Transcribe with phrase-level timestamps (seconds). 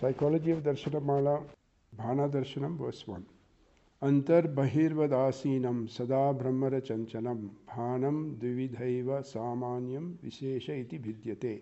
[0.00, 1.44] Psychology of Darshanamala,
[1.96, 3.24] Bhana Darshanam, verse 1.
[4.02, 11.60] Antar Bahirvadasinam Sada Bhramara Chanchalam Bhanam Dvidhaiva Samanyam Vishesha Iti Bhidyate.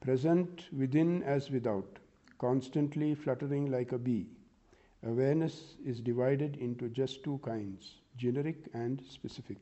[0.00, 1.98] Present within as without,
[2.38, 4.28] constantly fluttering like a bee.
[5.04, 9.58] Awareness is divided into just two kinds, generic and specific.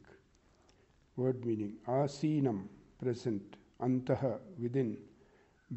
[1.17, 2.65] Word meaning Asinam,
[3.03, 4.99] present, Antaha, within,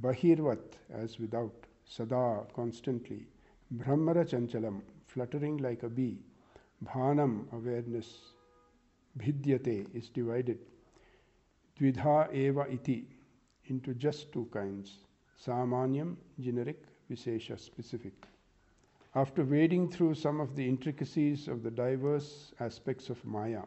[0.02, 0.60] Bahirvat,
[0.94, 3.26] as without, Sada, constantly,
[3.76, 6.20] Bhramara Chanchalam, fluttering like a bee,
[6.86, 8.34] Bhanam, awareness,
[9.18, 10.60] Bhidyate, is divided,
[11.80, 13.08] Dvidha eva iti,
[13.66, 15.00] into just two kinds,
[15.44, 18.14] Samanyam, generic, Vishesha, specific.
[19.16, 23.64] After wading through some of the intricacies of the diverse aspects of Maya,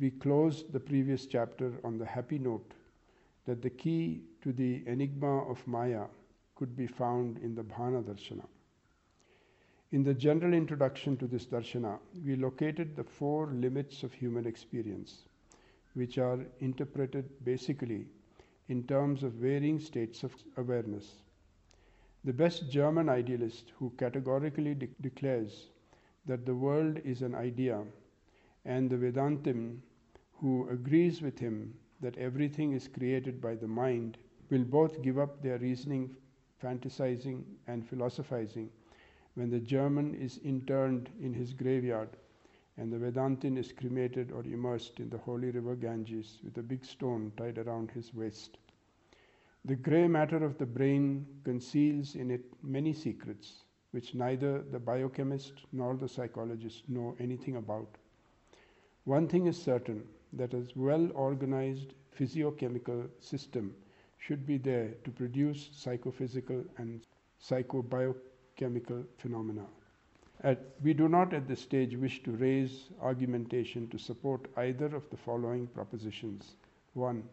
[0.00, 2.74] we closed the previous chapter on the happy note
[3.46, 6.06] that the key to the enigma of Maya
[6.62, 8.44] could be found in the Bhana Darshana.
[9.90, 15.24] In the general introduction to this darshana, we located the four limits of human experience,
[15.94, 18.06] which are interpreted basically
[18.68, 21.24] in terms of varying states of awareness.
[22.22, 25.66] The best German idealist who categorically de- declares
[26.26, 27.82] that the world is an idea,
[28.64, 29.78] and the Vedantin
[30.34, 34.16] who agrees with him that everything is created by the mind
[34.48, 36.14] will both give up their reasoning,
[36.62, 38.70] fantasizing, and philosophizing
[39.34, 42.10] when the German is interned in his graveyard
[42.76, 46.84] and the Vedantin is cremated or immersed in the holy river Ganges with a big
[46.84, 48.58] stone tied around his waist.
[49.64, 55.52] The grey matter of the brain conceals in it many secrets which neither the biochemist
[55.72, 57.98] nor the psychologist know anything about.
[59.04, 63.74] One thing is certain that a well organized physiochemical system
[64.26, 67.00] should be there to produce psychophysical and
[67.42, 69.64] psychobiochemical phenomena.
[70.44, 75.08] At, we do not at this stage wish to raise argumentation to support either of
[75.10, 76.54] the following propositions.
[76.94, 77.24] One,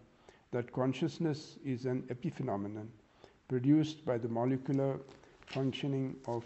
[0.52, 2.88] that consciousness is an epiphenomenon
[3.48, 5.00] produced by the molecular
[5.46, 6.44] functioning of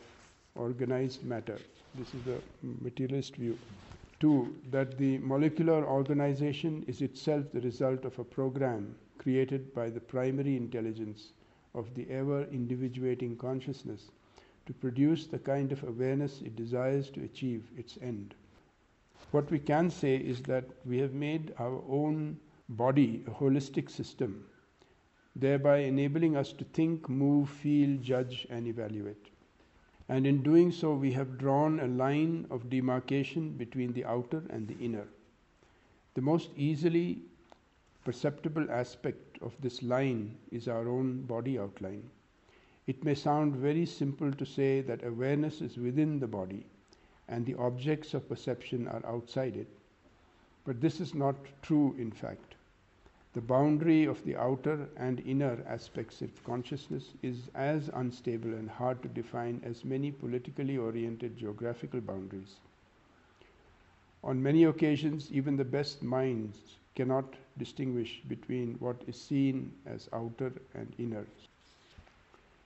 [0.56, 1.59] organized matter.
[1.96, 2.40] This is the
[2.81, 3.57] materialist view.
[4.19, 10.00] Two, that the molecular organization is itself the result of a program created by the
[10.01, 11.31] primary intelligence
[11.73, 14.11] of the ever individuating consciousness
[14.66, 18.35] to produce the kind of awareness it desires to achieve its end.
[19.31, 22.38] What we can say is that we have made our own
[22.69, 24.45] body a holistic system,
[25.35, 29.29] thereby enabling us to think, move, feel, judge, and evaluate.
[30.09, 34.67] And in doing so, we have drawn a line of demarcation between the outer and
[34.67, 35.07] the inner.
[36.13, 37.23] The most easily
[38.03, 42.09] perceptible aspect of this line is our own body outline.
[42.86, 46.66] It may sound very simple to say that awareness is within the body
[47.28, 49.68] and the objects of perception are outside it.
[50.66, 52.56] But this is not true, in fact.
[53.34, 59.02] The boundary of the outer and inner aspects of consciousness is as unstable and hard
[59.02, 62.58] to define as many politically oriented geographical boundaries.
[64.23, 70.53] On many occasions, even the best minds cannot distinguish between what is seen as outer
[70.73, 71.28] and inner.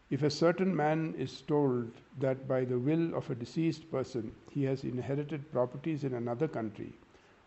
[0.09, 4.63] If a certain man is told that by the will of a deceased person he
[4.63, 6.93] has inherited properties in another country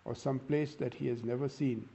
[0.05, 1.89] or some place that he has never seen,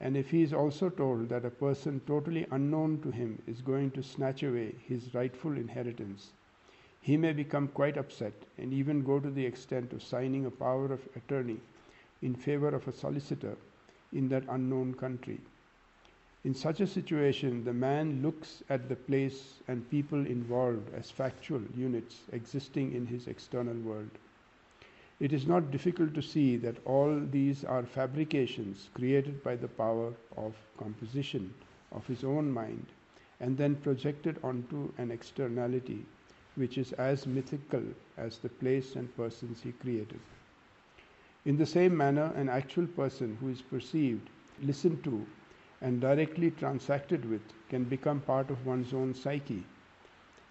[0.00, 3.90] and if he is also told that a person totally unknown to him is going
[3.92, 6.32] to snatch away his rightful inheritance,
[7.06, 10.92] he may become quite upset and even go to the extent of signing a power
[10.92, 11.58] of attorney
[12.20, 13.56] in favor of a solicitor
[14.12, 15.38] in that unknown country.
[16.42, 21.62] In such a situation, the man looks at the place and people involved as factual
[21.76, 24.10] units existing in his external world.
[25.20, 30.12] It is not difficult to see that all these are fabrications created by the power
[30.36, 31.54] of composition
[31.92, 32.86] of his own mind
[33.38, 36.04] and then projected onto an externality
[36.56, 37.82] which is as mythical
[38.16, 40.20] as the place and persons he created.
[41.44, 44.28] In the same manner, an actual person who is perceived,
[44.62, 45.24] listened to,
[45.80, 49.62] and directly transacted with can become part of one's own psyche.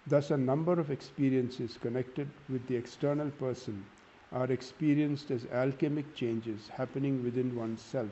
[0.06, 3.84] Thus, a number of experiences connected with the external person
[4.32, 8.10] are experienced as alchemic changes happening within oneself.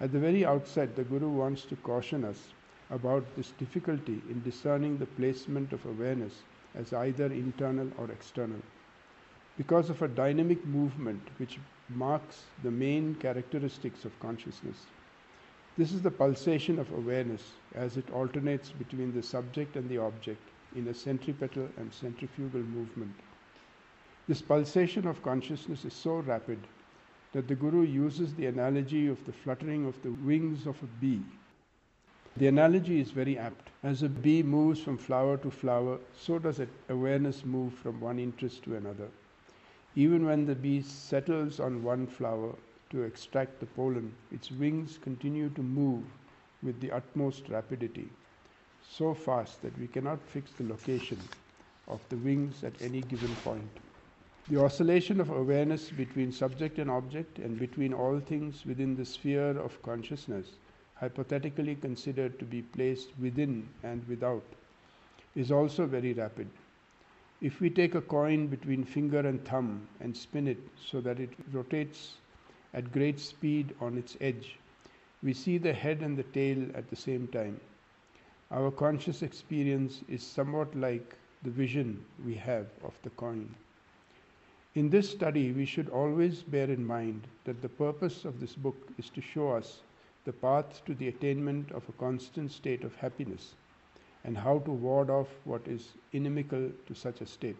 [0.00, 2.52] At the very outset, the Guru wants to caution us
[2.90, 6.42] about this difficulty in discerning the placement of awareness
[6.76, 8.60] as either internal or external.
[9.56, 11.58] Because of a dynamic movement which
[11.88, 14.86] marks the main characteristics of consciousness.
[15.78, 17.42] This is the pulsation of awareness
[17.74, 20.42] as it alternates between the subject and the object
[20.74, 23.14] in a centripetal and centrifugal movement.
[24.28, 26.58] This pulsation of consciousness is so rapid
[27.32, 31.22] that the Guru uses the analogy of the fluttering of the wings of a bee.
[32.38, 33.70] The analogy is very apt.
[33.82, 36.60] As a bee moves from flower to flower, so does
[36.90, 39.08] awareness move from one interest to another.
[39.94, 42.54] Even when the bee settles on one flower
[42.90, 46.04] to extract the pollen, its wings continue to move
[46.62, 48.10] with the utmost rapidity,
[48.82, 51.18] so fast that we cannot fix the location
[51.88, 53.80] of the wings at any given point.
[54.48, 59.58] The oscillation of awareness between subject and object and between all things within the sphere
[59.58, 60.58] of consciousness,
[61.00, 64.44] hypothetically considered to be placed within and without,
[65.34, 66.48] is also very rapid.
[67.40, 71.30] If we take a coin between finger and thumb and spin it so that it
[71.52, 72.14] rotates
[72.72, 74.58] at great speed on its edge,
[75.22, 77.60] we see the head and the tail at the same time.
[78.50, 83.54] Our conscious experience is somewhat like the vision we have of the coin.
[84.74, 88.76] In this study, we should always bear in mind that the purpose of this book
[88.98, 89.80] is to show us
[90.26, 93.54] the path to the attainment of a constant state of happiness
[94.24, 97.56] and how to ward off what is inimical to such a state.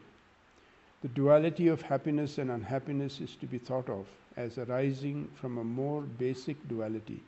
[1.02, 5.64] The duality of happiness and unhappiness is to be thought of as arising from a
[5.64, 7.22] more basic duality,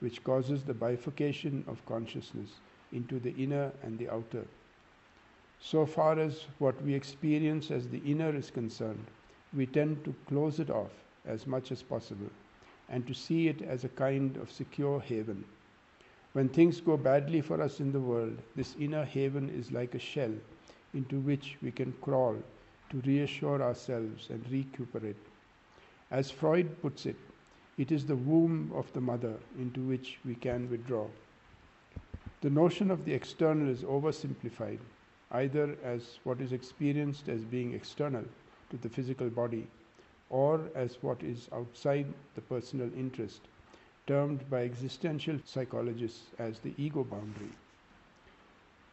[0.00, 2.50] which causes the bifurcation of consciousness
[2.92, 4.44] into the inner and the outer.
[5.60, 9.06] So far as what we experience as the inner is concerned,
[9.54, 10.90] we tend to close it off
[11.24, 12.30] as much as possible
[12.92, 15.44] and to see it as a kind of secure haven.
[16.34, 19.98] When things go badly for us in the world, this inner haven is like a
[19.98, 20.32] shell
[20.94, 22.36] into which we can crawl
[22.90, 25.16] to reassure ourselves and recuperate.
[26.10, 27.16] As Freud puts it,
[27.78, 31.06] it is the womb of the mother into which we can withdraw.
[32.42, 34.78] The notion of the external is oversimplified,
[35.30, 38.24] either as what is experienced as being external
[38.68, 39.66] to the physical body
[40.32, 43.42] or as what is outside the personal interest,
[44.08, 47.52] termed by existential psychologists as the ego boundary.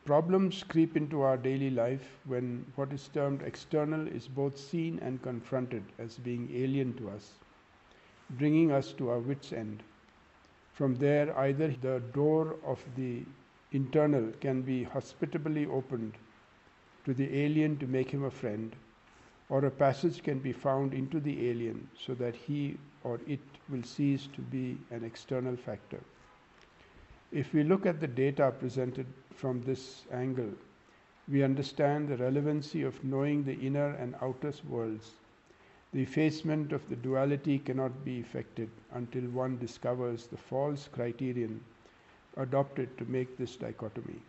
[0.06, 5.22] Problems creep into our daily life when what is termed external is both seen and
[5.24, 7.34] confronted as being alien to us,
[8.32, 9.84] bringing us to our wits' end.
[10.74, 13.26] From there, either the door of the
[13.72, 16.18] internal can be hospitably opened
[17.06, 18.76] to the alien to make him a friend,
[19.50, 23.84] or a passage can be found into the alien so that he or it will
[23.84, 26.00] cease to be an external factor.
[27.32, 30.52] If we look at the data presented from this angle,
[31.28, 35.12] we understand the relevancy of knowing the inner and outer worlds.
[35.94, 41.62] The effacement of the duality cannot be effected until one discovers the false criterion
[42.38, 44.22] adopted to make this dichotomy.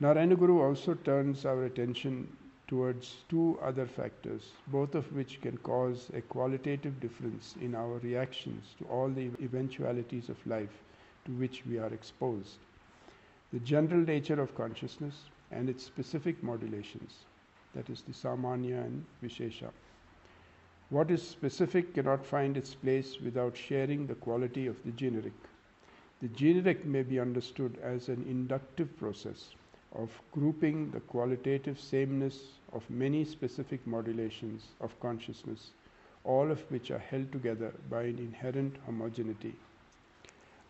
[0.00, 2.28] Narayana Guru also turns our attention
[2.68, 8.74] towards two other factors, both of which can cause a qualitative difference in our reactions
[8.78, 10.82] to all the eventualities of life
[11.24, 12.58] to which we are exposed.
[13.54, 15.14] The general nature of consciousness
[15.50, 17.24] and its specific modulations,
[17.74, 19.70] that is the Samanya and Vishesha.
[20.90, 25.32] What is specific cannot find its place without sharing the quality of the generic.
[26.20, 29.54] The generic may be understood as an inductive process
[29.92, 35.70] of grouping the qualitative sameness of many specific modulations of consciousness,
[36.24, 39.54] all of which are held together by an inherent homogeneity.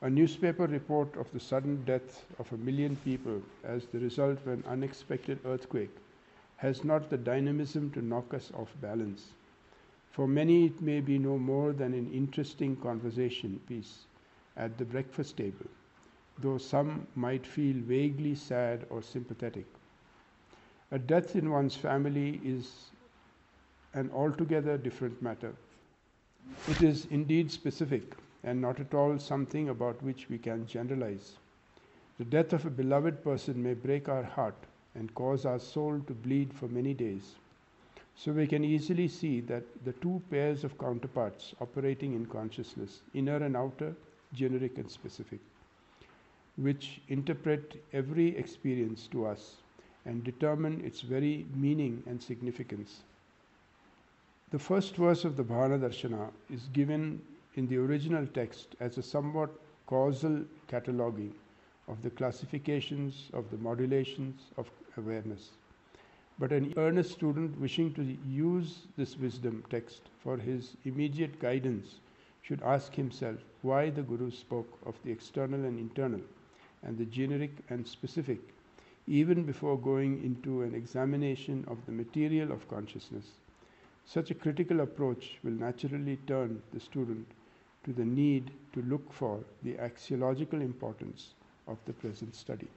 [0.00, 4.46] A newspaper report of the sudden death of a million people as the result of
[4.46, 5.94] an unexpected earthquake
[6.56, 9.28] has not the dynamism to knock us off balance.
[10.12, 14.06] For many, it may be no more than an interesting conversation piece
[14.56, 15.66] at the breakfast table,
[16.40, 19.66] though some might feel vaguely sad or sympathetic.
[20.90, 22.90] A death in one's family is
[23.94, 25.54] an altogether different matter.
[26.68, 28.14] It is indeed specific
[28.44, 31.36] and not at all something about which we can generalize.
[32.18, 34.56] The death of a beloved person may break our heart
[34.94, 37.34] and cause our soul to bleed for many days.
[38.16, 43.36] So we can easily see that the two pairs of counterparts operating in consciousness, inner
[43.36, 43.94] and outer,
[44.32, 45.40] generic and specific,
[46.60, 49.56] which interpret every experience to us
[50.04, 53.00] and determine its very meaning and significance.
[54.50, 57.22] The first verse of the Bhavana Darshana is given
[57.54, 59.50] in the original text as a somewhat
[59.86, 61.32] causal cataloging
[61.86, 65.50] of the classifications of the modulations of awareness.
[66.38, 72.00] But an earnest student wishing to use this wisdom text for his immediate guidance
[72.42, 76.20] should ask himself why the Guru spoke of the external and internal
[76.82, 78.40] and the generic and specific
[79.08, 83.24] even before going into an examination of the material of consciousness.
[84.04, 87.26] Such a critical approach will naturally turn the student
[87.84, 91.34] to the need to look for the axiological importance
[91.66, 92.68] of the present study.